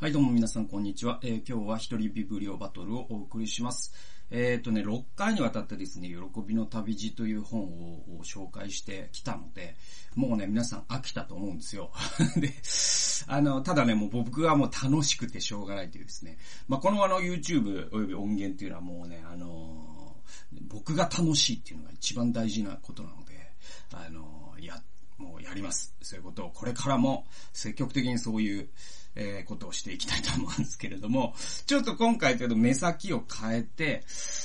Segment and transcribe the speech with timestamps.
[0.00, 1.18] はい、どうも皆さんこんにちは。
[1.24, 3.92] えー今日は一人ビブリオバトルをお送りします。
[4.30, 9.74] えっ、とね、6回にわたってですね、喜びの旅路という本を紹介してきたので、
[10.14, 11.90] もうね、皆さん飽きたと思うんですよ。
[12.38, 12.54] で、
[13.26, 20.14] あの、ただね、もう僕はもう楽しくてしょうがないというですね、まあ、このあの YouTube および音源っていうのはもうね、あの
[20.68, 23.34] 僕が楽しいっていうのが一番大事なことなので、
[23.92, 24.80] あのや、
[25.18, 25.94] もうやります。
[26.00, 28.68] そういうことを、これからも積極的にそういう、
[29.18, 31.34] えーことをしていきたいと思うんですけれども、
[31.66, 34.04] ちょっと今回というと目先を変えて、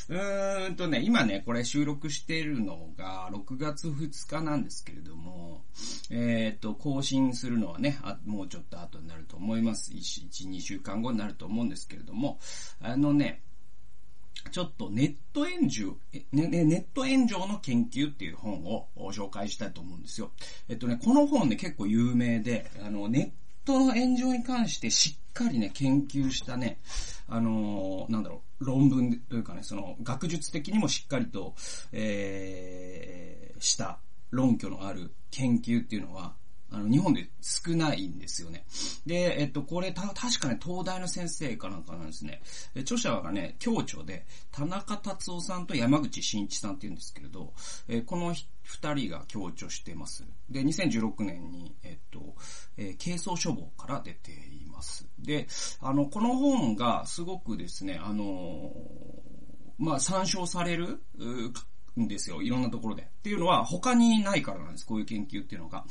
[0.10, 5.62] うーんとね、今ね、これ収録しているのが6月2日なんですけれども、
[6.10, 9.92] えっ、と、更新するのはねあ、もうちょっと後になると思います。
[9.92, 12.40] 1、1 2週間後になると思うんですけれども、
[12.82, 13.42] あのね、
[14.52, 20.32] ちょっとネット炎上、えねネット炎上の研究っていう本を紹介したいと思うんですよ。
[20.68, 26.80] えっとね、この本ね結構有名で、あの、ネットの炎上に関してしっかりね、研究したね、
[27.28, 31.56] あのーなんだろう、論文というかね、その、学術的にもしっかりと、
[31.92, 34.00] えー、した
[34.32, 36.36] 論拠のある研究っていうのは、
[36.74, 38.66] あの、日本で少ないんですよね。
[39.06, 42.42] で、えっと、これ、た、確かね、東大の先生かなんかなんですね。
[42.74, 47.54] え著者がね、教著で、田中達夫さんと山口真一さんって言うんですけれど、
[47.88, 50.26] えこのひ二人が教著してます。
[50.50, 52.36] で、2016年に、えっと、
[52.78, 55.08] えー軽装書房から出ています。
[55.20, 55.48] で、
[55.82, 58.72] あの、この本がすごくですね、あの
[59.78, 61.02] まあ、参照される、
[61.96, 62.42] うんですよ。
[62.42, 63.04] いろんなところで。
[63.04, 64.86] っていうのは、他にないからなんです。
[64.86, 65.86] こういう研究っていうのが。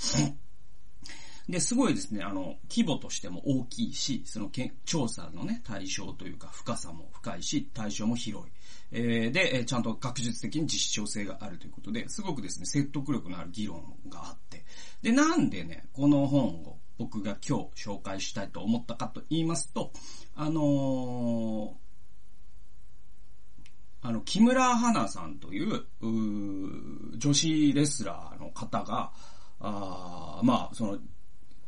[1.49, 8.53] で、すごいですね、あの、規模としても大きいし、そのけ調査のね、対象というか深さも深いし、対象も広い。
[8.93, 14.65] えーで、ちゃんと学術的に実証性があるということで、すごくですね、説得力のある議論があって。
[15.01, 19.93] で、なんでね、この本を僕が今日紹介したいと思ったかと言いますと、
[20.37, 21.83] あのー
[24.05, 29.13] あの、木村花さんという、う女子レスラーの方が、
[29.61, 30.99] あまあ、その、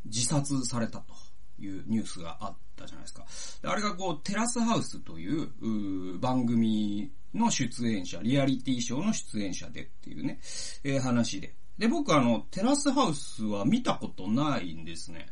[0.05, 1.15] 自殺されたと
[1.59, 3.71] いうニュースがあったじゃないですか。
[3.71, 10.39] あれがこう、テラスハウスというう番組の出演者、リアリティショーの出演者でっていうね、
[10.85, 11.55] えー話で。
[11.79, 15.27] で、僕あの、テラスハウスは見たことないんですね。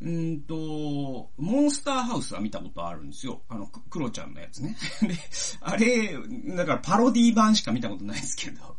[0.00, 3.42] うんと、モンスターハウスは見たことあるんですよ。
[3.48, 4.74] あの、クロちゃんのやつね。
[5.06, 5.14] で、
[5.60, 6.16] あれ、
[6.56, 8.76] だからパロディ版しか見たことないですけど。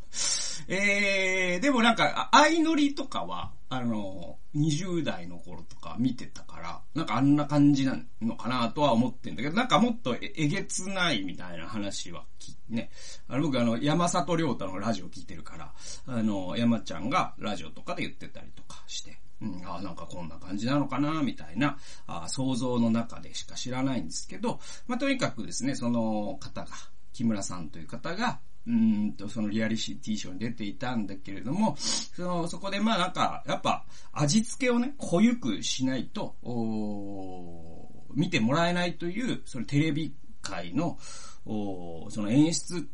[0.67, 12.91] えー、でもなんか、相乗りとかは、あの、20代の頃とか見てたから、なんかあんな感じなのかなとは思ってんだけど、なんかもっとえげつないみたいな話はき、ね。
[13.27, 15.73] あの、僕あの、山里亮太のラジオ聞いてるから、
[16.07, 26.67] あの、山ちゃんがラジオとかで言ってたりとかして、うん、あなんかこんな感じなのかな、みたいな、あ想像の中でしか知らないんですけど、まあ、とにかくですね、その方が、
[27.11, 40.97] 木村さんという方が、うんと、そのリアリシティショーに出ていたんだけれども、その、そこでまあなんか、やっぱ、味付けをね、濃ゆくしないと、お見てもらえないという、そのテレビ界の、
[41.45, 42.87] おその演出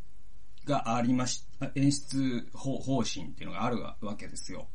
[0.64, 4.66] がありまし、演出方針っていうのがあるわけですよ。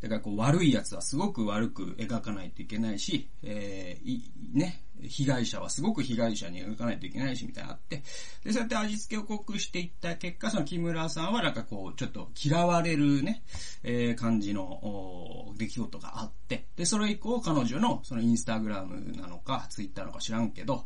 [0.00, 4.20] だからこう悪い奴はすごく悪く描かないといけないし、えー、
[4.52, 8.02] ね、被害者はすごく被害者に描かないといけないし、みたいなあって、
[8.44, 13.42] で、そうやって味付けを濃くしていった結果、その木村さんはなんかこう、ちょっと嫌われるね、
[13.82, 20.84] えー、感じの、出来事があって、で、それ以降彼女のそのインスタグラムなのか、ツイッターなのか知らんけど、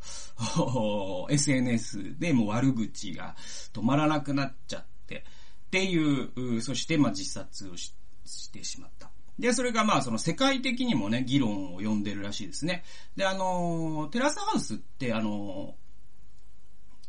[1.28, 3.36] SNS でもう悪口が
[3.72, 5.24] 止まらなくなっちゃって、
[5.66, 8.01] っていう、そしてまあ自殺をして
[8.40, 9.10] してしまった。
[9.38, 12.84] で、それがまあその世界的にもね、議論を呼んでるらしいですね。
[13.16, 15.74] で、あのテラスハウスってあの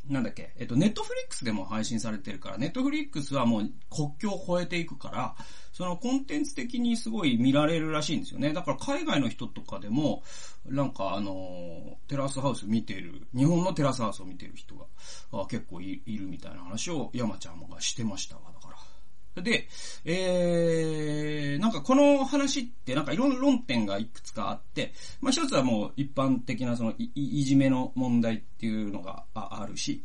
[0.09, 5.35] なんだっけ、えっと、ネットフリックスでも配信されてるから、ネットフリックスはもう国境を越えていくから、
[5.72, 8.51] そのコンテンツ的にすごい見られるらしいんですよね。
[8.51, 10.23] だから海外の人とかでも、
[10.66, 14.85] なんかあのテラスハウス見てる、日本のテラスハウスを見てる人が
[15.47, 18.92] 結構いいるみたいな話を山ちゃんがしてましたわ、だから。
[19.41, 19.68] で、
[20.06, 30.03] えー、なんかこの話ってなんかいろんな論点がいくつかあって、まあ一つはもう一般的なそのいいじめの問題っていうのがあるし、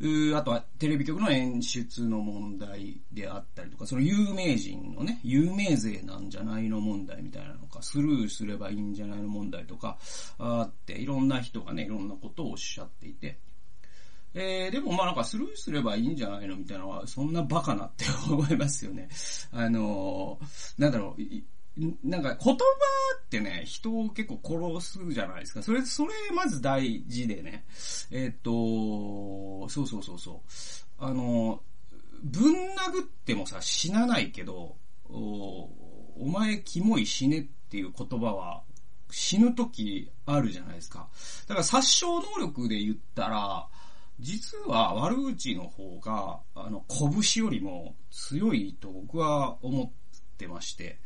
[0.00, 9.98] うあとはテレビ局の演出の問題であったりとか、その有名人のね、有名税なんじゃないの問題みたいなのか、スルーすればいいんじゃないの問題とか
[10.38, 13.38] あって、いろんな人がね、いろんなことをおっしゃっていて、
[14.34, 19.08] えー、でもまあなんかスルーすればいいんじゃないのみたいなのは、そんなバカなって思いますよね。
[19.52, 21.22] あのーなんだろう、
[22.04, 22.60] なんか言葉
[23.24, 25.62] ってね、人を結構殺すじゃないですか。
[25.62, 27.64] それ、それまず大事でね。
[28.10, 30.42] えっ、と、そうそうそうそ
[31.00, 31.04] う。
[31.04, 31.62] あの、
[32.22, 34.76] ぶん殴ってもさ、死なないけど、
[35.08, 35.70] お
[36.20, 38.62] お前キモい死ねっていう言葉は
[39.10, 41.08] 死ぬ時あるじゃないですか。
[41.46, 43.68] だから殺傷能力で言ったら、
[44.20, 49.90] 実は悪口の方が、あの、拳よりも強いと僕は思っ
[50.36, 50.98] てまして、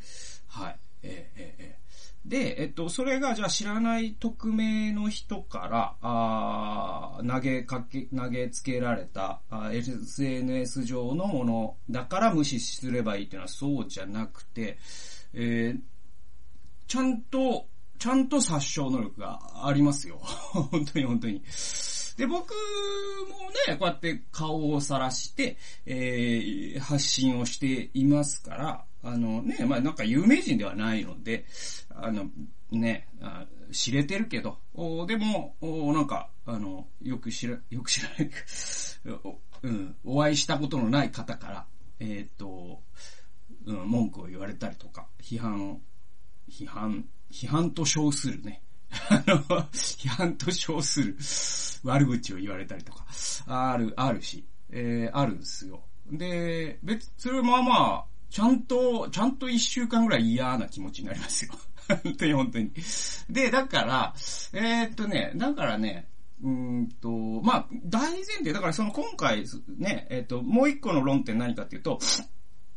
[0.47, 0.77] はい。
[1.03, 1.83] ええええ
[2.25, 9.41] で、えっと、それが、じゃあ知らない匿名の人から、あ投げかけ、投げつけられた、
[9.73, 14.79] SNS 上のものだから無視すればいいっていうのはそうじゃなくて、
[15.35, 15.81] えー、
[16.87, 17.67] ちゃんと、
[17.99, 20.19] ちゃんと殺傷能力がありますよ。
[20.23, 21.43] 本当に本当に。
[22.17, 25.57] で、僕もね、こうやって顔をさらして、
[25.87, 31.45] えー、発信をしていますから、あのね、まあなんか有名人ではないので、
[31.91, 32.27] あの、
[32.71, 38.31] ね、あ知れてるけど、おでも、おなんか、あの、よく知ら、よく知らない
[39.25, 41.67] お、うん、お会いしたことのない方から、
[41.99, 42.83] えっ、と、
[43.65, 45.81] うん、文句を言われたりとか、批判を、
[46.49, 48.63] 批判、批判と称するね。
[49.09, 51.17] あの、批判と称する
[51.85, 53.05] 悪口を言われたりとか、
[53.47, 55.83] ある、あるし、えー、あるんですよ。
[56.11, 61.53] で、別、それまあまあ、ちゃんと、ちゃんと一週間ぐらい嫌な気持ちになりますよ。
[62.03, 62.73] 本当に本当に。
[63.29, 64.15] で、だから、
[64.53, 66.09] えー、っとね、だからね、
[66.43, 67.09] うんと、
[67.43, 69.45] まあ、大前提、だからその今回、
[69.79, 72.01] ね、えっ、と、もう一個の論点何かっていうと、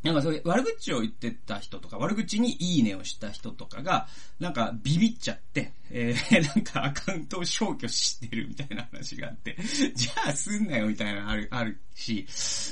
[0.06, 4.06] なんかそれ、悪口を言ってた人とか、悪口にいいねをした人とかが、
[4.40, 9.56] なんかビビっちゃって、えー、 なんかアカウントを消去してるみたいな話があって、
[9.94, 12.26] じゃあすんなよみたいなのある、あるし、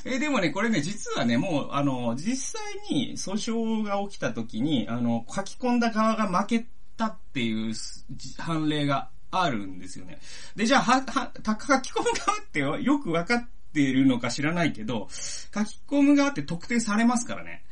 [0.04, 6.66] えー、でもね、これね、実はね、もう、あの、実際に訴訟が起きた時に、あの、書き込んだ側が負け
[6.96, 7.74] たっていう
[8.38, 10.20] 判例があるんですよね。
[10.54, 17.64] で、じゃあ、は、は、書き込む側ってよく分かってっているのか知らないけど、書き込む側って特定されますからね。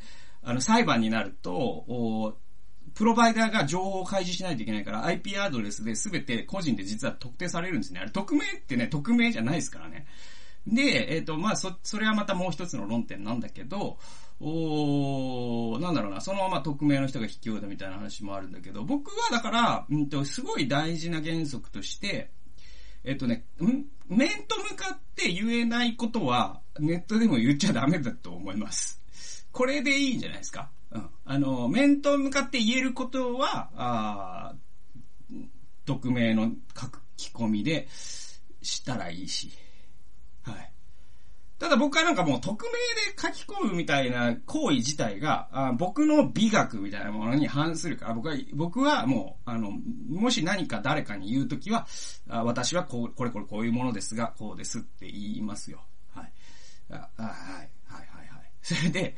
[0.43, 2.37] あの、裁判になると、
[2.93, 8.01] プロバイダーが情報を開示しないといけないから IP アドレスで全て個人で実は特定されるんですね。
[8.01, 10.05] あれ、匿名ってね、匿名じゃないですからね。
[10.67, 13.97] で、えっ、ー、と、まあ、そ、それはまたもう一つの論点なんだけど、
[14.41, 22.29] おなんだろうな、そのまま匿名の人が卑怯だみたいな話もあるんだけど、僕はだから、うんと、すごい大事な原則として、
[23.03, 29.01] えっとね、ん面と向かって言えないことは、ネットでも言っちゃダメだと思います。
[29.51, 30.69] これでいいんじゃないですか。
[30.91, 31.09] うん。
[31.25, 34.55] あの、面と向かって言えることは、あ
[35.85, 37.87] 匿名の書き込みで
[38.61, 39.51] したらいいし。
[41.63, 42.77] ただ僕はなんかもう匿名で
[43.17, 49.71] 書き込むみたいな行為自体が、あ僕の美学みたいなものに反するから、僕は、僕はもう、あの、
[50.09, 51.87] もし何か誰かに言うときは、
[52.29, 55.79] あ私はこう、これこれこういうものですが、こうですって言いますよ。
[56.13, 56.33] はい。
[56.91, 58.51] ああはい、はい、はい、はい。
[58.61, 59.15] それで、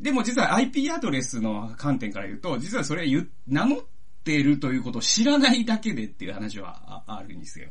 [0.00, 3.80] でも実は IP アドレスの観点から言うと、実はそれ言、名乗っ
[4.24, 7.68] てるということを知らないだけでっていう話はあるんですよ。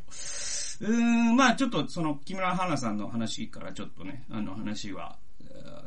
[0.80, 0.88] うー
[1.32, 5.18] ん、まあちょっとその木村花さんの話からちょっとね、あの話は、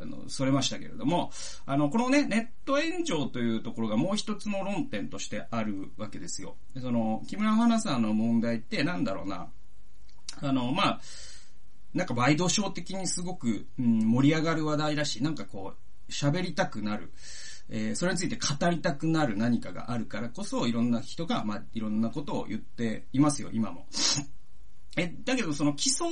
[0.00, 1.30] あの、それましたけれども、
[1.66, 6.56] あの、このね、ネット炎上というところがもう一つの論点としてあるわけですよ。
[6.80, 9.48] その、木村花さんの問題ってなんだろうな、
[10.40, 11.00] あの、まあ、
[11.94, 15.74] なんかワイドショー的にすごく、うん、盛り上がる話題だし、なんかこ
[16.08, 17.12] う、喋りたくなる。
[17.70, 23.86] えー、それについて語りたくなる何かがあるからこそ、いろんな人が、まあ、いろんなことを言っていますよ、今も。
[24.96, 26.06] え、だけどその基礎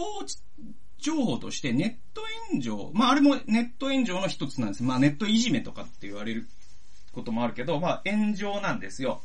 [0.98, 4.82] 情報としてネット炎上、まああれもネット炎上の一つなんです。
[4.82, 6.46] まあネットいじめとかって言われる
[7.12, 9.22] こともあるけど、まあ炎上なんですよ。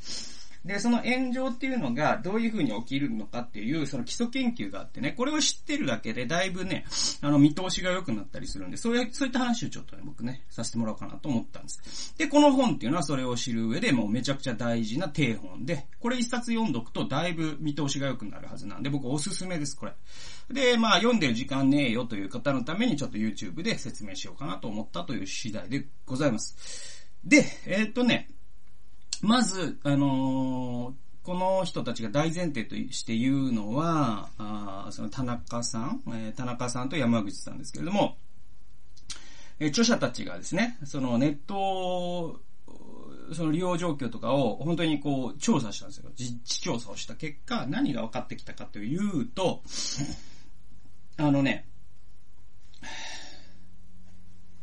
[0.65, 6.85] で、その炎上っていうのがどういう風に起きるのかっていう、その基礎研究があってね、これを知ってるだけでだいぶね、
[7.21, 12.13] あの、見通しが良くなったりするんで、そういう、そういった話をちょっとね、僕ね、させてもらおうかなと思ったんです。
[12.17, 19.93] で、この本っていうのはそれを知る上でもうめちゃくちゃ大事な定本で、これ一冊読んどくとだいぶ見通しが良くなるはずなんで、僕おすすめです、これ。
[20.51, 27.09] で、まあ、読んでる時間ねえよという方のためにちょっと YouTube で説明しようかなと思ったという次第でございます。
[27.23, 28.29] で、えー、っとね、
[29.21, 38.17] まず、あのー、この人たちが大前提として言うのは、あその田中さん、えー、田中さんと山口さんですけれども、
[39.59, 42.41] えー、著者たちがですね、そのネット、
[43.33, 46.09] その利用状況とかを本当にこう調査したんですよ。
[46.15, 49.61] 実地調査をした結果、何が分かってきたかというと、
[51.17, 51.67] あのね、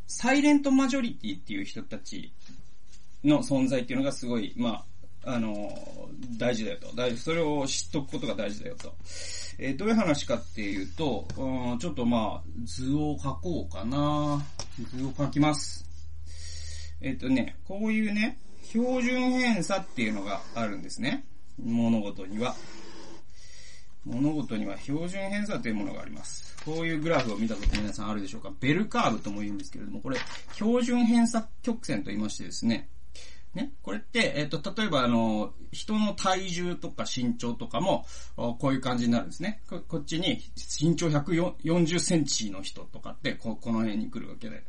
[0.07, 2.33] サイレントマジョリティっていう人たち
[3.25, 4.85] の存在っていうのがすごい、ま
[5.25, 5.71] あ、あの、
[6.39, 6.95] 大事だよと。
[6.95, 7.19] 大事。
[7.21, 8.95] それを知っとくことが大事だよと。
[9.59, 14.43] えー、どういう話かっていうと、うん、ちょっとまあ、図を書こうかな。
[14.95, 15.85] 図を書きます。
[17.01, 21.25] えっ、ー、とね、こういうね、標準偏差っていうのがあるんですね。
[21.63, 22.55] 物事には。
[24.05, 26.57] 物事には標準偏差というものがあります。
[26.65, 30.19] こういうグラフを見たこと皆さんあるでしょうかベルカーブとも言うんですけれども、これ、
[30.55, 32.89] 標準偏差曲線と言いましてですね、
[33.55, 33.73] ね。
[33.83, 39.61] これって、えっ、ー、と、例えばあの、人の体重とか身長とかも、こういう感じになるんですね。
[39.67, 40.41] こっちに
[40.81, 44.65] 身長140センチの人とかってこ、この辺に来るわけで。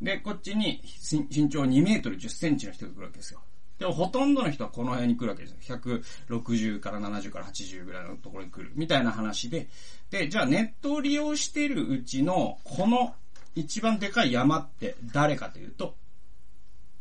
[0.00, 3.40] で、こっちに身長2メートル10センチの人が来るわけですよ。
[3.78, 5.78] でもほとんどの人はこの辺に来るわけですよ。
[5.78, 8.72] 160から70から80ぐらいのところに来る。
[8.74, 9.68] みたいな話で。
[10.10, 13.14] で、じゃあネットを利用しているうちの、この
[13.54, 15.94] 一番でかい山って誰かというと、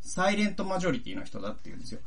[0.05, 1.99] サイレントマジョリティの人だっていうんですよ。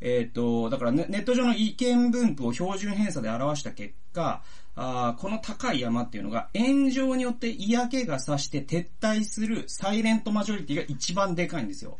[0.00, 4.42] えっ、ー、と、だからネット上の意見分布を標準偏差で表した結果、
[4.74, 11.98] あこの高い山っていうのが炎上によって嫌気がさして撤退するサイレントマジョリティが一番でかいんですよ。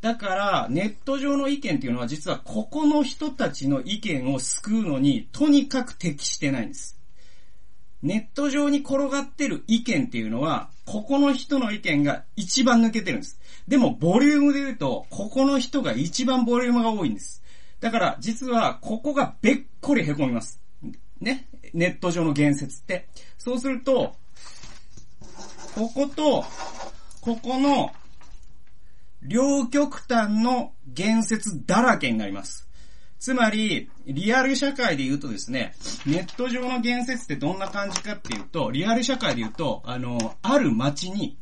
[0.00, 6.98] だから、ネット上の意見っていうのは実はここの人たちの意見を救うのにとにかく適してないんです。
[8.02, 13.38] ネット上に転がってる意見っていうのは、ここの人の意見が一番抜けてるんです。
[13.68, 17.42] でも、ボリュームで言うと、ここの人が一番ボリュームが多いんです。
[17.80, 20.60] だから、実は、ここがべっこり凹みます。
[21.20, 21.46] ね？
[21.72, 23.06] ネット上の言説って。
[23.38, 24.16] そうすると、
[25.74, 26.44] ここと、
[27.20, 27.92] ここの
[29.22, 32.66] 両極端の言説だらけになります。
[33.22, 35.76] つまり、リアル社会で言うとですね、
[36.06, 41.38] ネット上の言説ってどんな感じかっていうと、リアル社会で言うと、あの、ある街に、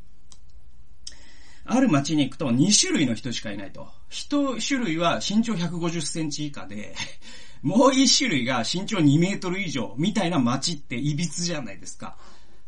[1.64, 3.88] ある街に行くと2種類の人しかいないと。
[4.10, 4.28] 一
[4.60, 6.94] 種類は身長150センチ以下で、
[7.64, 12.18] もう一種類が身長2メートル以上みたいな街って歪じゃないですか。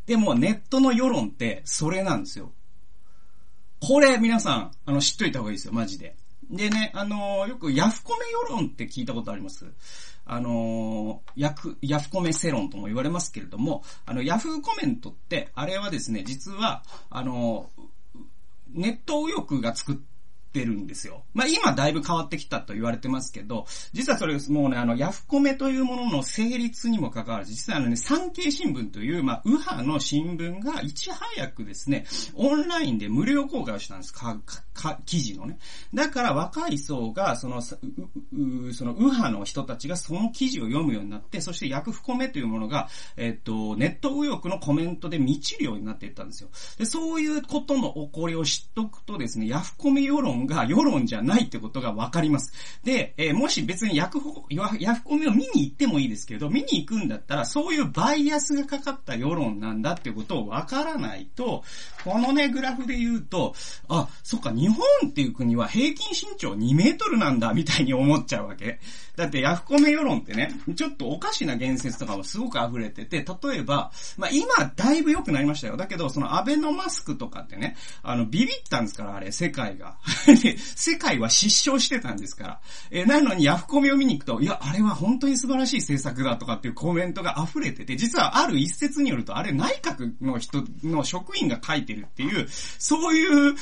[0.07, 2.51] でもネットの世論ってそれなんですよ。
[3.79, 6.15] これ、皆さん、あの、知っといた方がいいですよ、マジで。
[6.55, 9.65] でね、あのー、よくヤフコメ世論って聞いたことあります？
[10.25, 17.81] あのー、ヤフ、ヤフコメ世論とも言われますけれども、あの、ヤフーコメントって、あれはですね、実は、あのー、
[18.75, 19.95] ネット右翼が作っ
[20.53, 21.23] ってるんですよ。
[21.33, 32.05] まあ今だいぶ変わってきたと言われてますけど、実はそれもうね、あの、ヤフコメというものの成立にも関わらず、実はあのね、産経新聞という、まあ、右派の新聞がいち早くですね、
[32.35, 34.13] オンラインで無料公開をしたんです。
[34.13, 34.39] か、
[34.73, 35.57] か、記事のね。
[35.93, 46.49] だから若い層が、その、その右派の人たちがその記事を読むようになって、そしてヤフコメというものが、えっと、ネット右翼のコメントで満ちるようになっていったんですよ。
[46.77, 52.53] で、そういうことの起こりを知っとくとですね、ヤフコメ世論が世論じゃないってことがわかります。
[52.83, 54.19] で、えー、もし別にヤフ
[54.49, 61.63] ヤフコメを見に行ってもいいですけど、見に行くんだったら、そういうバイアスがかかった世論なんだってことをわからないと、
[62.03, 63.55] このね、グラフで言うと、
[63.87, 68.79] あ、そっか、日本っていう国は平均身長2メートルなんだ、みたいに思っちゃうわけ。
[69.15, 75.77] だってヤフコメ世論ってね、ちょっとおかしな言説とかもすごく溢れてて、例えば、まあ今だいぶ良くなりましたよ。
[75.77, 79.97] だけど、そのアベノマスクとかってね、あの、ビビったんですから、あれ、世界が。
[80.33, 82.61] ね世界は失笑してたんですから。
[82.91, 93.55] えなのにヤフコメを見に行くと、いや、あれは本当に素晴らしい政策だとかっていうコメントが溢れてて、実はある一説によると、あれ内閣の人の職員が書いてるっていう、そういう、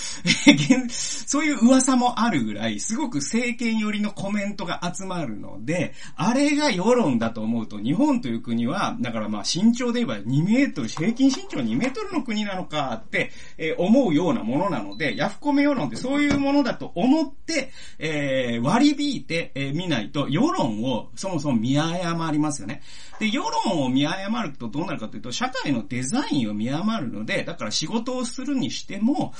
[0.89, 22.81] そういう噂もあるぐらい、すごく政権寄りのコメントが集まるので、あれが世論だと思うと、日本という国は、だからまあ身長で言えば2メートル、平均身長2メートルの国なのかって、えー、思うようなものなので、ヤフコメ世論ってそういうものだと思って、えー、割り引いて、えー、見ないと、世論をそもそも見誤りますよね。
[23.19, 29.33] で、世論を見誤るとどうなるかというと、社会のデザインを見誤るので、だから仕事をするにしても、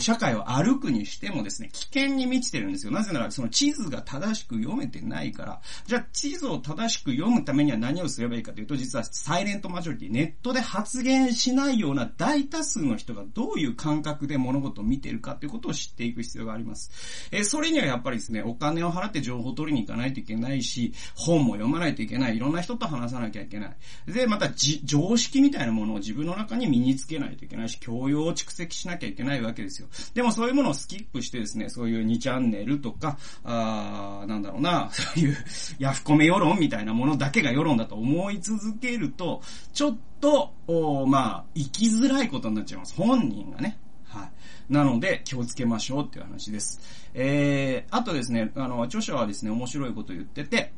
[0.00, 2.92] 社会を歩くにしてもですね、危険に満ちてるんですよ。
[2.92, 5.60] なぜなら、その地図が正しく読めてないから。
[5.86, 16.90] じゃあ、地図を正しく読むためには何をすればいいかというと、実はサイレントマジョリティ、ネットで発言しないような大多数の人がどういう感覚で物事を見てるかということを知っていく必要があります。
[17.30, 23.76] えー、それにはやっぱりですね、お金を払って情報を取りに行かないといけないし、本も読まないといけない、いろんな人と話さなきゃいけない。
[24.06, 29.88] で、またじ常識みたいなものを自分の中に身につけないといけないし、教養を蓄積しなきゃいけないわけですよ。
[30.14, 35.36] でもそういうものをスキップしてですね、そういう2チャンネルとか、あーなんだろうな、そういう
[35.78, 39.42] ヤフコメ世論みたいなものだけが世論だと思い続けると、
[39.72, 42.94] ちょっと、おまあ、生きづらいことになっちゃいます。
[42.94, 43.78] 本人がね。
[44.14, 44.72] はい。
[44.72, 46.80] なので、気をつけましょうっていう話です。
[47.14, 50.72] えー、あとですね、あの、著者はですね、面白いこと言ってて、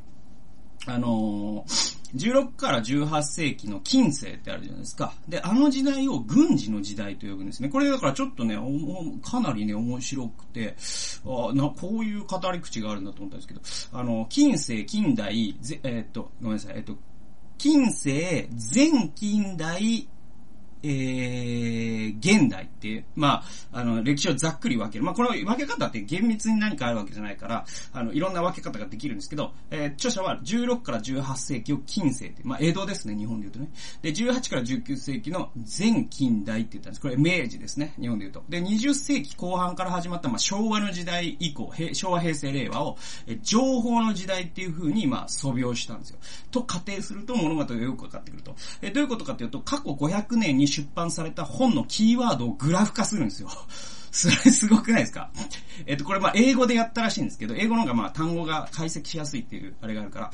[0.88, 5.12] あのー、16から18世紀の近世ってあるじゃないですか。
[5.28, 7.68] で、あの時代を軍事の時代と呼ぶんですね。
[7.68, 8.56] これだからちょっとね、
[9.22, 10.76] かなりね、面白くて、
[11.24, 16.96] あな、こういう語り口があるんだと思ったんですけど、あの、近世、近代、ぜえー、っと、ごめんなさい、えー、っと、
[17.58, 20.08] 近世、前近代、
[20.82, 23.42] えー、現代って、ま
[23.72, 25.04] あ、あの、歴史をざっくり分ける。
[25.04, 33.68] まあ、この分け方って厳密に何かあるわけじゃないから、あの、いろんな分け方ができるんですけど、えー、著者は16から18世紀を近世って、まあ、江戸ですね、日本で言うとね。
[34.02, 37.00] で、18から19世紀の前近代って言ったんです。
[37.00, 38.44] これ明治ですね、日本で言うと。
[38.48, 46.18] で、20世紀後半から始まった、まあ、昭和の時代以降、昭和、平成、令和を、え情報の時代っていう風に、まあ、素描したんですよ。
[46.50, 48.54] と仮定すると物語がよくわかってくると。
[48.82, 53.48] えどういうことかというと、過去500年に出版された本のキーワードをグラフ化するんですよ。
[54.10, 55.30] それすごくないですか？
[55.86, 60.30] えっと、これまあ英語でやったらしいんですけど、英語の方がまあ単語が解析しやすいっていうあれがあるから。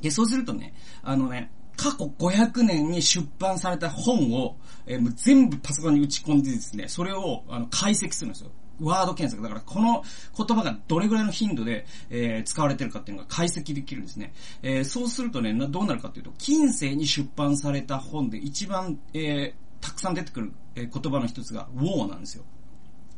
[0.00, 4.56] で、そうするとね、あのね、過去500年に出版された本を、
[4.86, 8.50] えー、もう全部パソコンに打ち込んでですね、それをあの解析するんですよ。
[8.80, 9.42] ワード検索。
[9.42, 10.02] だからこの
[10.36, 14.32] 言葉がどれぐらいの頻度で、えー、使われてるかっていうのが解析できるんですね。
[14.62, 22.44] えー、そうするとね、どうなるかっていうと、近世に出版された本で一番、えー、たくさん出てくる、言葉の一つが、ウォーなんですよ。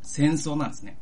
[0.01, 0.97] 戦争なんですね。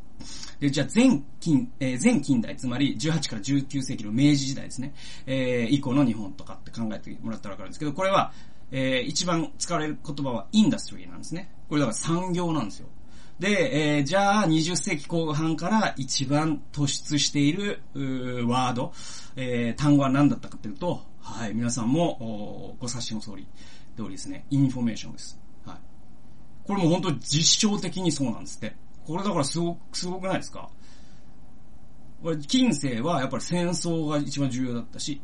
[0.60, 4.94] で、じゃあ前近、えー、前近代、つまり18から19世紀の明治時代ですね、
[5.26, 8.32] えー、以降の日本とかって考えてもらったらわかるんですけど、これは、
[8.72, 11.52] えー、一番使われる言葉はインダストリーなんですね。
[11.68, 12.88] これだから産業なんですよ。
[13.40, 17.82] で、えー、じゃあ20世紀後半から一番突出している
[18.48, 18.94] ワード、
[19.36, 23.48] えー、単語は何だったかというと、はい、皆さんもご察しの通り、
[23.98, 25.41] 通りですね、インフォメーションです。
[26.72, 28.74] これも本当に実証的にそうなんですって。
[29.06, 30.70] これだからすごく、すごくないですか？
[32.24, 35.22] これ、近世はやっぱり戦争が一番重要だったし、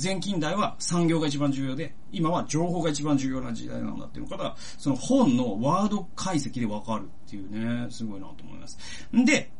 [0.00, 8.78] 前近代は産業が一番重要で、今は情報が一番重要な時代なんだっていうのから、その本のワード解析でわかるっていうね、すごいなと思います。
[9.16, 9.50] んで、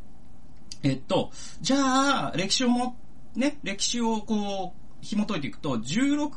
[0.84, 2.96] えっと、じゃあ、歴史をも、
[3.34, 6.30] ね、歴史をこう、紐解いていくと、16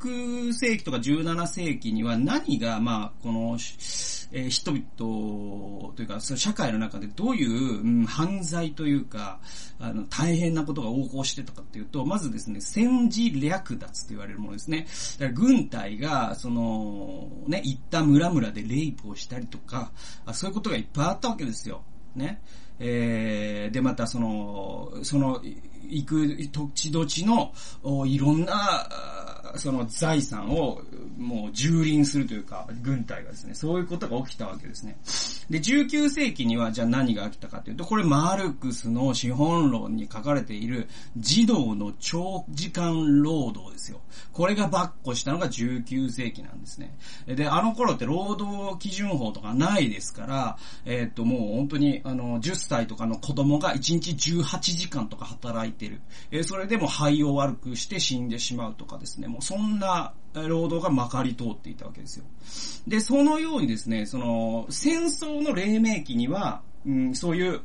[0.00, 3.58] 16世紀とか17世紀には何が、まあ、この、
[4.32, 9.40] えー、人々というか、その社会の中でどういう、うん、犯罪というか、
[9.78, 14.86] あの、大変なことが横行してたかっていうと、まずですね、戦時略奪と言われるものですね。
[15.18, 19.92] だから軍隊が、その、ね、行った村々でレイプをしたりとか、
[20.32, 21.82] そういうことがいっぱいあったわけですよ。
[22.14, 22.40] ね。
[22.80, 25.40] えー、で、またその、その、
[25.88, 27.52] 行く土地土地の、
[28.06, 28.88] いろんな、
[29.56, 30.80] その財産を
[31.18, 34.96] もう蹂躙するというか、軍隊がですね、そういうことが起きたわけですね。
[35.50, 44.00] で、19世紀にはじゃあ何が起きたかというと、これマルクスの資本論に書かれている児童の長時間労働ですよ。
[44.32, 46.96] これがバッコしたのが19世紀なんですね。
[47.26, 56.00] で、あの頃って労働基準法とかないですから、えー、っと、もう本当に、あの、10歳とかの子供が1日18時間とか働いてる。
[56.30, 62.24] えー、それでも肺を悪くして死んでしまうとかですね、もうそんな労働がまかり通っていたわけですよ。
[62.86, 67.60] で、そのようにですね、その、戦争の黎明期には、うん、そういう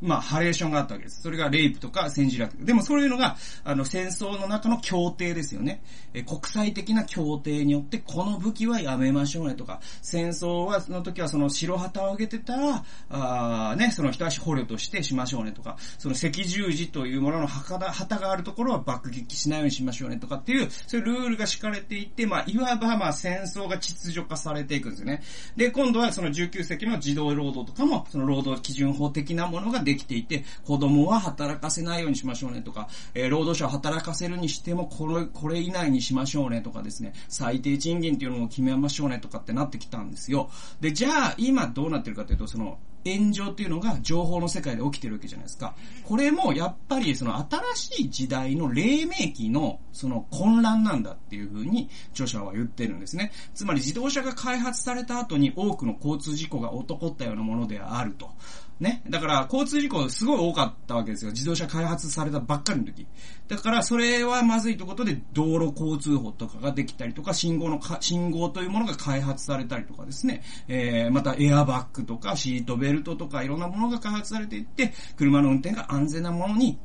[0.00, 1.22] まあ、ハレーションがあったわけです。
[1.22, 2.52] それがレイプとか戦時略。
[2.52, 5.82] でもそういうのが、あの、戦争の中の協定ですよね。
[6.14, 25.22] え、国際的な協定によって、この武器はやめましょうねとか、戦争は、その時はその白旗を上げてたら、あね、その一足捕虜としてしましょうねとか、その赤十字というものの旗旗があるところは爆撃しないようにしましょうねとかっていう、そういうルールが敷かれていて、まあ、いわばまあ、戦争が秩序化されていくんですよね。
[25.56, 40.50] で、今度はその19世紀の自動労働とかも、その労働基準法的なものができていて、子供は働かせないようにしましょうねとか、えー、労働者を働かせるにしても、これ、これ以内にしましょうねとかですね、最低賃金っていうのを決めましょうねとかってなってきたんですよ。
[40.80, 45.74] で、じゃあ、今どうなってるかというと、その、炎上っていうのが情報の世界で起きてるわけじゃないですか。
[46.04, 53.32] これもやっぱりその新しい時代の黎明期のその混乱なんだっていうふうに著者は言ってるんですね。
[53.54, 58.30] つまり自動車が開発された後に多くの交通事故が起こったようなものであると。
[58.80, 59.02] ね。
[59.08, 61.32] だから、交通事故すごい多かったわけですよ。
[61.32, 63.06] 自動車開発されたばっかりの時。
[63.48, 70.42] だから、それはまずいということで、道路交通法とかができたりとか、信号のか、信号というものが開発されたりとかですね。
[70.68, 76.78] えー、またエアバッグとか、シートベルトとか、いろんなものが開発されていって、車の運転が安全なものに、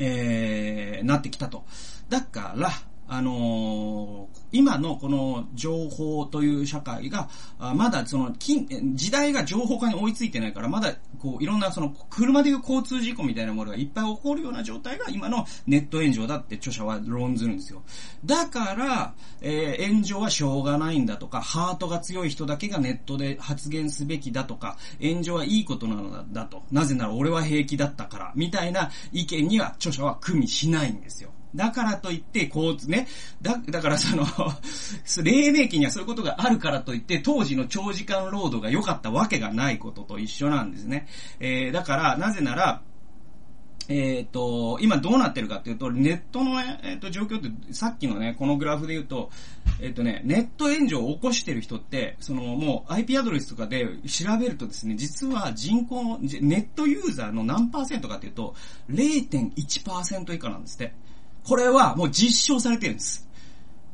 [0.00, 1.64] えー、なってきたと。
[2.08, 2.70] だから、
[3.08, 17.82] あのー、今のこの情報という社会が、あまだその、時代が情報化に追いついてないから、まだ、こう、いろんなその、車でいう交通事故みたいなものがいっぱい起こるような状態が今のネット炎上だって著者は論ずるんですよ。
[18.24, 26.62] だから、えー、炎上はしょうがないんだとか、ハートが強い人だけがネットで発言すべきだとか、炎上はいいことなのだと。
[26.70, 31.30] なぜなら俺は平気だったから、みたいな意見には著者は組みしないんですよ。
[31.54, 33.08] だからといって、こう、ね、
[33.42, 34.26] だ、だからその
[35.22, 41.08] 黎明期にはそういうことがあるからといって、当時の長時間労働が良かったわけがないことと一緒なんですね。
[41.40, 42.82] えー、だから、なぜなら、
[43.88, 49.30] えっ、ー、と、今どうなってるかっていうと、ネットのね、えっ、ー、と、状況って、さっきのね、このグラフで言うと、
[49.80, 58.54] えっ、ー、とね、ネット炎上を起こしてる人って、その、もう IP アドレスとかで調べるとですね、実は人口、ネットユーザーの何パーセントかっていうと、
[58.90, 60.92] 0.1%以下なんですって。
[61.48, 63.26] これはもう実証されてるんです。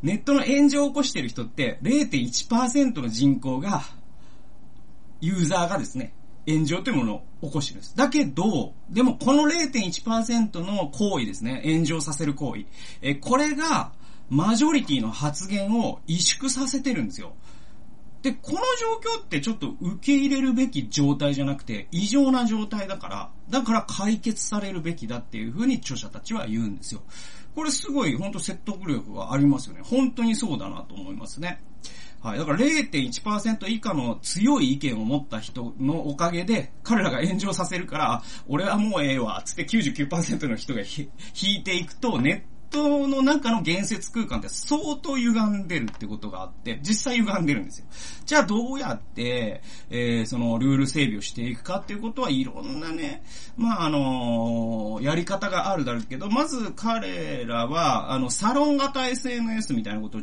[0.02, 3.84] ネットの炎上を起こしてる人って0.1%の人口が、
[5.20, 6.12] ユーザーがですね、
[6.48, 7.96] 炎上というものを起こしてるんです。
[7.96, 12.66] だけど、でもこの0.1%の行為ですね、炎上させる行為。
[13.02, 13.92] え、これが、
[14.28, 17.34] マジョリティの発言を萎縮させてるんですよ。
[18.22, 27.02] で、この状況ってちょっと受け入れるべき状態じゃなくて、異常な状態だから、だから解決されるべきだっていうふうに著者たちは言うんですよ。
[27.54, 29.82] これすごい本当説得力がありますよね。
[29.84, 31.62] 本当にそうだなと思いますね。
[32.24, 32.38] はい。
[32.38, 41.10] だから0.1%以下の強い意見を持った人のおかげで、彼らが炎上させるから、俺はもうええわ、つって99%の人が引
[41.60, 47.86] いていくと、ネットの中の言説空間って相当歪んでるってことがあって、実際歪んでるんですよ。
[48.26, 53.22] じゃあどうやって、えー、そのルール整備をしていくかっていうことはいろんなね、
[53.56, 60.20] まあ、あのー、やり方があるだろうけど、まず彼らは、あの、サロン型 SNS みたいなことを、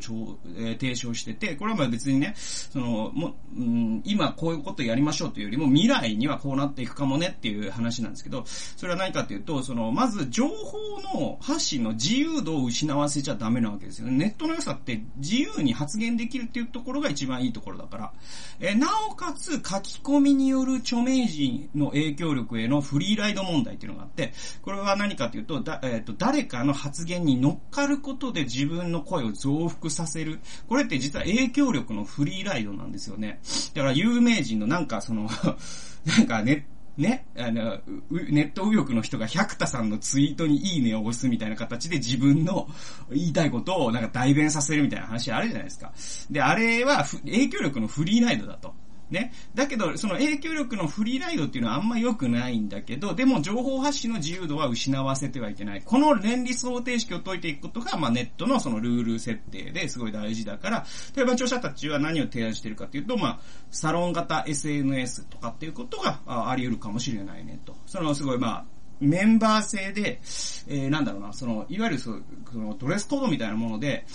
[0.57, 14.17] えー、提唱してて、これはまあ別にね、その、も、うん、今こういうことやりましょうというよりも、未来にはこうなっていくかもねっていう話なんですけど、それは何かっていうと、その、まず情報の発信の自由度を失わせちゃダメなわけですよね。
[14.17, 18.13] ネットの良さって自由に発言できるっていうところが一番いいところだから。
[18.59, 30.39] えなおかつ書き込みによる著名人の影響力へのフリーライド問題っていうのがあって、これは何かというと、だえ、ー、と、誰かの発言に乗っかることで自分の声を増幅させる。
[30.67, 33.39] これって実は影響力のフリーライドなんですよね。
[33.73, 35.29] だから有名人のなんかその
[36.05, 37.79] なんかネットね、あの、
[38.11, 42.67] ネット右翼の人が百田さんのツイートにいいねを押すみたいな形で自分の
[43.09, 45.93] 言いたいことをなんか代弁させるみたいな話あるじゃないですか。
[46.29, 48.73] で、あれは影響力のフリーライドだと。
[49.11, 49.33] ね。
[49.53, 55.81] だけど、その影響力のフリーライドっていうのはあんま良くないんだけど、でも情報発信の自由度は失わせてはいけない。
[55.83, 67.75] この連立方程式を解いていくことが、まあネットのそのルール設定ですごい大事だから、例えば著者たちは何を提案してるかっていうと、まあ、サロン型 SNS とかっていうことがあり得るかもしれないねと。
[67.85, 68.65] そのすごいまあ、
[69.01, 70.19] メンバー制で、
[70.67, 72.11] えー、なんだろうな、その、いわゆるそ
[72.53, 74.05] のドレスコードみたいなもので、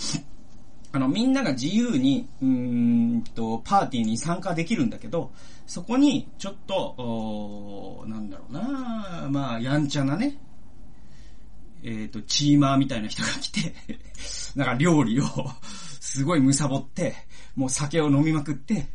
[0.91, 5.31] あの、みんなが自由に、うんと、パーティーに参加できるんだけど、
[5.65, 10.39] そこに、ちょっと、なんだろうなまあ、やんちゃなね、
[11.83, 13.75] えっ、ー、と、チーマーみたいな人が来て
[14.55, 15.25] なんか料理を
[15.99, 17.15] すごい貪って、
[17.55, 18.87] もう酒を飲みまくって、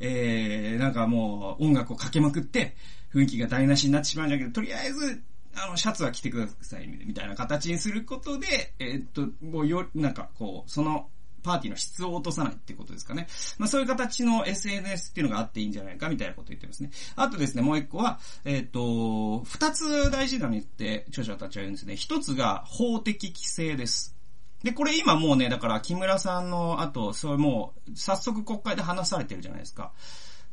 [0.00, 2.76] えー、なんかもう音楽をかけまくって、
[3.14, 5.22] 雰囲気が台無しになってしまうんだけど、とりあえず、
[5.54, 11.08] あの、シャツは着てください、みたいな形にすることで、えっ、と、もうよ、なんかこう、その、
[11.46, 13.28] パーティーの質を落とさないっていうことですかね。
[13.56, 16.90] まあそういう形の SNS っていうのがあっていいんじゃないかみたいなことを言ってますね。
[17.14, 21.94] あとですね、もう一個は、えっ、ー、と、二つ大事なのって著者たちは言うんですね。
[21.94, 24.16] 一つが法的規制です。
[24.62, 29.92] で、これ今もうね、だから木村さんの後、それもう早速国会で話されてるじゃないですか。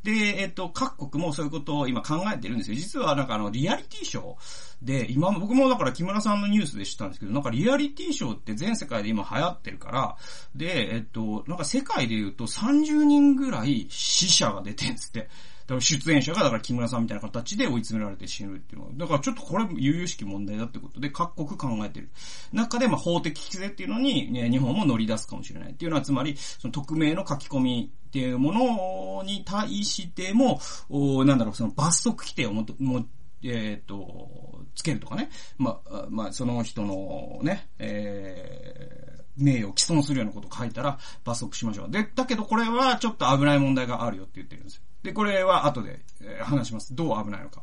[0.04, 2.76] で、えっと、各国もそういうことを今考えてるんですよ。
[2.76, 4.36] 実はなんかあの、リアリティショー
[4.82, 10.16] で、今、僕もだから木村さんのニュースで知ったんですけど、なんかリアリティショーって全世界で今流行ってるから、
[10.54, 15.30] で、えっと、なんか世界で言うと30人ぐらい死者が出てんすって。
[15.66, 18.92] だから出演者がだから木村さんみたいな形で追い詰められて死ぬっていうのは。
[18.94, 22.10] だからちょっとこれ、悠々しき問題だってことで各国考えてる。
[22.52, 33.06] 中でまあ法的規制っていうのに、ね、日本も乗り出すかもしれないっていうのは、つまり、その匿名の書き込みっていうものに対しても、おなんだろう、その罰則規定をもも
[33.42, 35.30] えっ、ー、と、つけるとかね。
[35.58, 41.90] まあ、まあ、その人のね、えー、名誉を毀損するようなことを書いたら罰則しましょう。
[41.90, 44.82] で、だけどこれはちょっと危ない問題があるよって言ってるんですよ。
[45.04, 46.00] で、これは後で、
[46.40, 46.94] 話します。
[46.94, 47.62] どう危ないのか。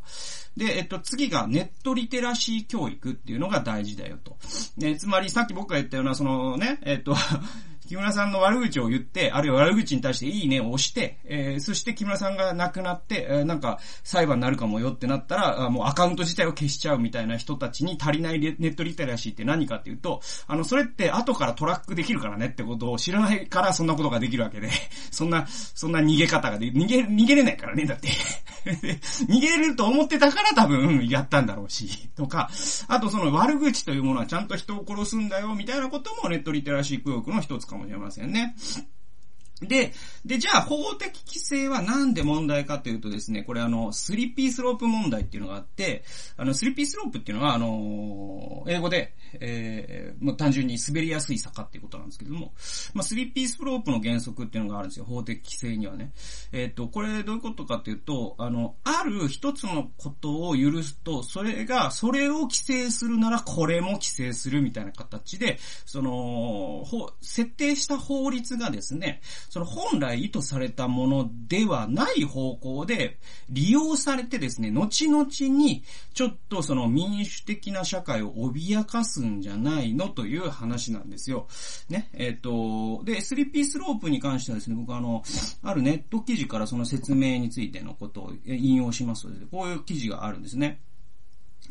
[0.56, 4.38] で、えっと、次がネットリテラシー教育っていうのが大事だよと。
[4.77, 7.15] ね、つまりさっき僕が言ったような、そのね、えっと、
[7.91, 24.69] 木村さんの悪口を言って、あるいは悪口に対していいねを押して、えーそして木村さんが亡くなって、えーなんか裁判になるかもよってなったら、もうアカウント自体を消しちゃうみたいな人たちに足りないネットリテラシーって何かっていうと、あの、それって後からトラックできるからねってことを知らないからそんなことができるわけで、
[25.12, 28.08] そんな、そんな逃げ方がで、逃げ、逃げれないからね、だって。
[29.27, 32.49] 逃げれると思ってたから多分やったんだろうし、とか、
[32.88, 38.56] あとその悪口というものはちゃんと人を殺すんだよ、みたいなこともネットリテラシー教育の一つかももしれませんね。
[39.62, 39.93] で、
[40.26, 46.04] で、じゃあ法的規制はなんで問題かというとですね、これあの、スリッピースロープ問題っていうのがあって、
[46.38, 52.54] あの、スリッピースロープっていうのは、あの、英語で、えー、もう単純に滑りやすい坂っていうことなんですけども、
[52.93, 56.12] まあ、スリッピースロープの原則っていうのがあるんですよ、法的規制にはね。
[56.52, 66.86] えっ、と、これどういうことかっていうと、あの、ある一つのことを許すと、それが、それを規制するならこれも規制するみたいな形で、その、
[67.21, 69.21] 設定した法律がですね、
[69.52, 75.84] その本来意図されたものではない方向で利用されてですね、後々に
[76.14, 81.50] ちょっとその民主的な社会を脅かすんじゃないのという話なんですよ。
[81.90, 85.22] ね、えっ、と、で、3P スロープに関してはですね、僕あの、
[85.64, 90.80] あるネット記事からその説明についてのことを引用しますので、こういう記事があるんですね。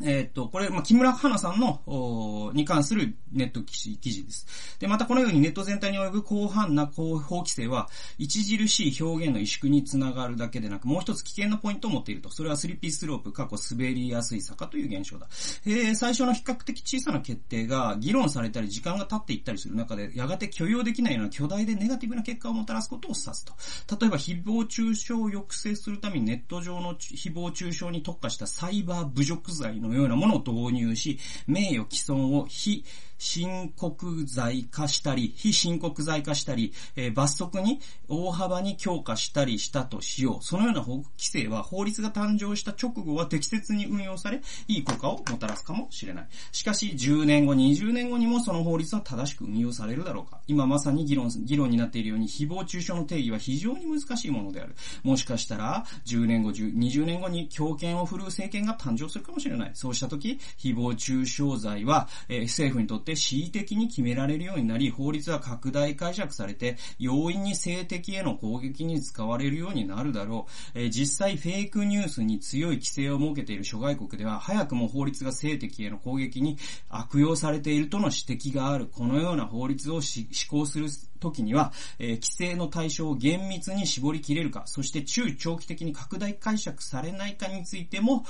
[0.03, 4.77] えーっと、これ、まあ、木村花さんの、おーに関するネット記事記事です。
[4.79, 12.29] で、またこのようにネット全体に及ぶ広範な広報規制は、著しい表現の萎縮につながるだけでなく、もう一つ危険なポイントを持っていると。
[12.29, 15.27] それはスリッピースロープ、過去滑りやすい坂という現象だ。
[15.65, 23.53] えー最初の比較的小さな決定が議論されたり、時間が経っていったりする中で、やがて許容できないような巨大でネガティブな結果をもたらすことを指すと。
[23.99, 32.83] 例えば、誹謗中傷を抑制するためにネット上の誹謗中傷に特化したサイバー侮辱罪ののようなものを導入し、名誉毀損を非
[33.21, 40.43] 申告罪化したり、非申告罪化したり、えー罰則に大幅に強化したりしたとしよう。
[40.43, 46.27] そのような法規制は法律が誕生した直後は適切に運用され、いい効果をもたらすかもしれない。
[46.51, 50.39] しかし、10年後、20年後にもその法律は正しく運用されるだろうか。
[50.47, 54.75] 今まさに議論、議論になっているように、誹謗中傷の定義は非常に難しいものである。
[55.03, 59.71] もしかしたら、10年後、20年後に強権を振るう政権が誕生するかもしれない。
[59.75, 70.79] そうした時、誹謗中傷罪は、えー政府にとって恣意的に決められるようになり、法律は拡大解釈されて、容易に性的への攻撃に使われるようになるだろう。
[70.79, 76.57] えー実際、フェイクニュースに強い規制を設けている諸外国では、早くも法律が性的への攻撃に
[76.89, 78.87] 悪用されているとの指摘がある。
[78.87, 88.25] このような法律を施行する時には、えー規制の対象を厳密に絞り切れるか、そして中長期的に拡大解釈されないかについても、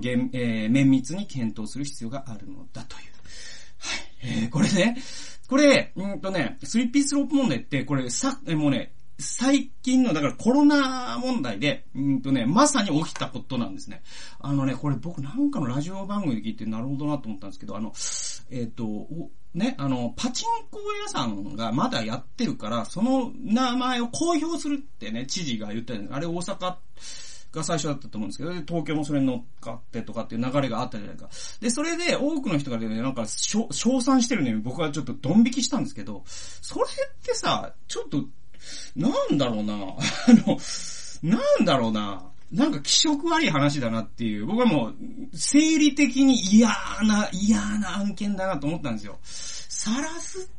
[0.00, 3.02] 厳えー綿密に検討する必要があるのだという。
[3.78, 4.11] はい。
[4.22, 4.96] え ーこれね、
[5.48, 14.02] これ、うんとね、スリッピースロープ問題って、これ、さ、えもうね、最近の、だからコロナ問題で、うんとね、まさに起きたことなんですね。
[14.40, 17.92] あのね、これ僕なんかのラジオ番組で聞いてなるほどなと思ったんですけど、あの、
[18.50, 19.06] えっ、と、
[19.54, 26.76] ね、あの、パチンコ屋さんがまだやってるから、その名前を公表するってね、知事が言ったんですあれ大阪、
[27.52, 31.28] が最初だったと思うんですけど、東京もそれに乗っかってとかっていう流れがあったじゃないか。
[31.60, 36.86] で、それで多くの人がね、なんか、しょ称賛してるのに僕はちょっとドン引きしたんですけど、それっ
[37.22, 38.24] てさ、ちょっと、
[38.96, 39.96] なんだろうな、 あ
[40.46, 40.58] の、
[41.22, 44.94] なんだろうな、なんか気色悪い話だなっていう、僕はもう、
[45.34, 46.68] 生理的に嫌
[47.02, 49.18] な、嫌な案件だなと思ったんですよ。
[49.22, 50.50] さらす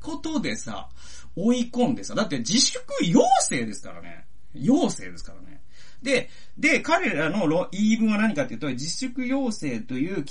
[0.00, 0.88] ことでさ、
[1.36, 4.26] 追い込んでさ、だって自粛要請ですからね。
[4.54, 5.43] 要請ですからね。
[6.04, 10.24] で、で、彼らの言い分は何かっていうと、自粛要請という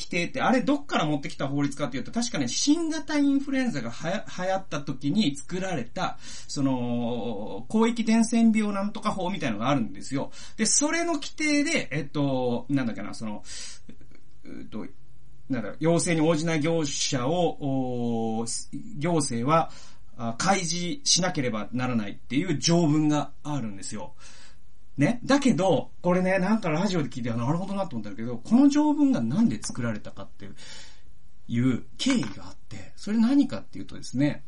[0.00, 10.32] 規定って、あれどっから持ってきた法律かっていうと、確かね、新型インフルエンザが流行った時に作られた、その、広域伝染病なんとか法みたいなのがあるんですよ。
[10.56, 13.44] で、それの規定で、えっと、なんだっけな、その、
[14.44, 14.86] うっと、
[15.48, 18.44] なんだ、要請に応じない業者を、
[18.98, 19.70] 行政は、
[20.36, 24.12] 開示しなければならないっていう条文があるんですよ。
[24.96, 25.20] ね。
[25.24, 30.48] だけど、これね、なんかラジオで聞いて、なるほどなと思ったけど、この条文がなんで作られたかって
[31.48, 34.44] いう経緯があって、それ何かっていうとですね、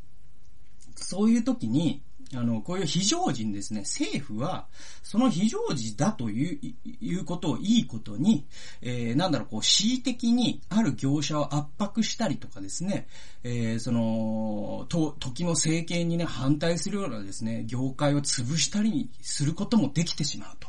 [0.94, 2.02] そういう時に、
[2.34, 4.66] あの、こういう非常時にですね、政府は、
[5.02, 8.46] その非常時だという、いうことをいいことに、
[8.80, 13.06] えー、なんだろう、こう、恣意的にある業者を圧迫したりとかですね、
[13.42, 20.68] えー、その、と、時の政権にね、反対するようなですね、業界を潰したりすることもできてしまうと。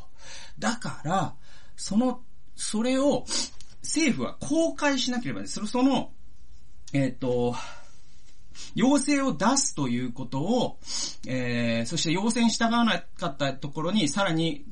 [0.59, 1.35] だから、
[1.75, 2.21] その、
[2.55, 3.25] それを、
[3.81, 6.11] 政府は公開しなければね、その、その、
[6.93, 7.55] えっ、ー、と、
[8.75, 10.79] 要請を出すということを、
[11.27, 14.65] えー、そして要請に従わなかったところに、さらに、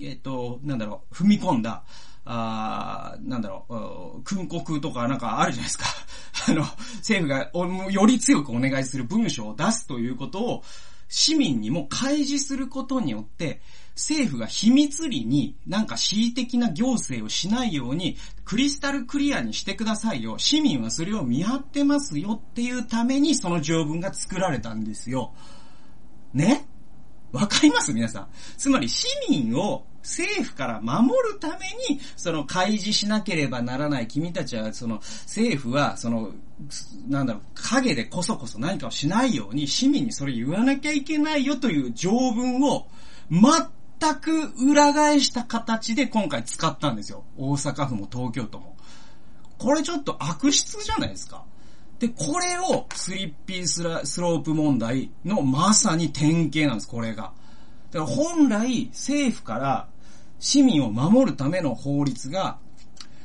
[0.00, 1.84] えっ、ー、と、なんだろう、踏み込んだ、
[2.24, 5.86] あなんだろう、訓告とかなんかあるじゃないですか。
[6.48, 6.62] あの、
[6.96, 10.64] 政府がより強くお願いする文書を出すということを、
[11.08, 13.60] 市民にも開示することによって、
[13.94, 20.36] 政府が秘密裏になんか恣意的な行政をしないようにクリスタルクリアにしてくださいよ。
[20.38, 25.32] 市民はそれを見張ってますよっていうためにその条文が作られたんですよ。
[26.36, 26.66] ね
[27.32, 27.92] わかります？
[27.92, 28.28] 皆さん。
[28.56, 36.30] つまり市民を政府から守るために、その開示しなければならない君たちは、その政府は、その、
[37.08, 42.86] なんだろう、影でこそこそ何かをしないように市民にそれ言わなきゃいけないよという条文を、
[43.30, 47.24] 全く裏返した形で今回使ったんですよ。
[47.36, 48.76] 大阪府も東京都も。
[49.58, 51.44] これちょっと悪質じゃないですか？
[51.98, 57.32] で、これをスリッピースラスロープ問題のまさに典型なんです、これが。
[57.90, 59.88] だから本来政府から
[60.38, 62.58] 市民を守るための法律が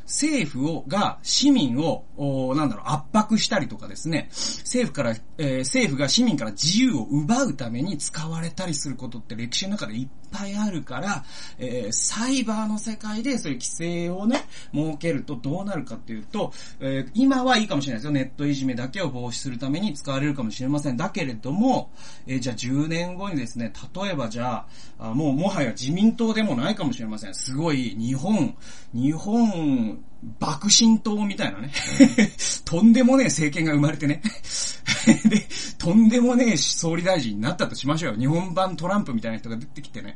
[0.05, 11.23] 政府を、が市民を、おなんだろう、圧迫したりとかですね、政府から、えー、政府が市民から自由を奪うために使われたりすることって歴史の中でいっぱいあるから、
[11.59, 18.11] えー、サイバーの世界でそういう規制をね、設けるとどうなるかっていうと、えー、今はいいかもしれないですよ。
[18.11, 20.97] ネットいじめだけを防止するために使われるかもしれません。
[20.97, 21.91] だけれども、
[22.27, 24.65] えー、じゃあ10年後にですね、例えばじゃ
[24.99, 27.33] あ、あもうもはや自民党でもないかもしれません。
[27.33, 28.55] すごい日本、
[28.93, 30.00] 日本、
[30.39, 31.71] 爆心党みたいなね。
[32.65, 34.21] とんでもねえ政権が生まれてね。
[35.25, 38.19] で、とんでもねえ総理大臣になったとしましょうよ。
[38.19, 40.15] 日本版トランプみたいな人が出てきてね。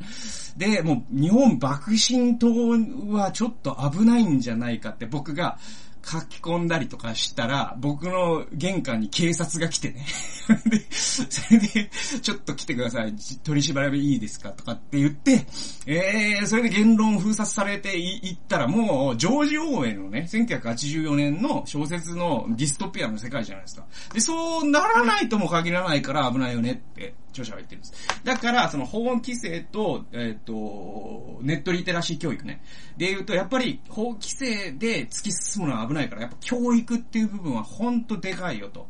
[0.57, 2.47] で、もう日本爆心党
[3.09, 5.57] はちょっと危ないんじゃないかって僕が
[6.05, 10.05] 書き込んだりとかしたら、僕の玄関に警察が来てね。
[10.65, 11.23] で、そ
[11.53, 11.89] れで、
[12.21, 13.13] ちょっと来てください。
[13.43, 15.45] 取り調べいいですかとかって言って、
[15.85, 23.85] えー、それで言論封殺されていったら、もう、ジョージ・オーウェルのね、1984年の小説のディストピアの世界じゃないですか。
[24.13, 27.93] で、そうならないとも限らないから危ないよねって著者は言ってるんです。
[28.23, 32.63] だから、その法規制と、えっ、ー、と、ネットリテラシー教育ね。
[32.97, 38.87] で言うと、やっぱり法規制で突き進むのは危ないから、やっぱ教育っていう部分はほんとでかいよと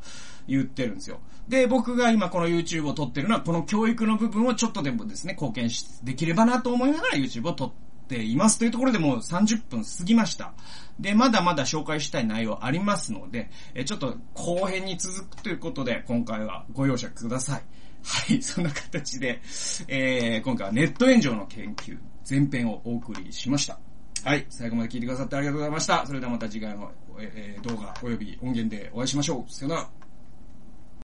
[0.48, 1.20] 言ってるんですよ。
[1.48, 7.72] で、僕が今この YouTube を撮ってるのは、この教育の部分をちょっとでもですね、貢献し、できればなと思いながら YouTube を撮っ
[8.08, 8.58] ています。
[8.58, 10.54] というところでもう30分過ぎました。
[11.00, 17.64] で、まだまだ紹介したい内容ありますので、えちょっと後編に続くということで、今回はご容赦ください。
[18.06, 19.42] はい、そんな形で、
[19.88, 21.98] えー、今回はネット炎上の研究、
[22.30, 23.80] 前編をお送りしました。
[24.24, 26.06] はい、最後まで聞いてくださってありがとうございました。
[26.06, 29.52] それではまた次回の、えー、動画及び音源でお会いしましょう。
[29.52, 30.05] さよなら。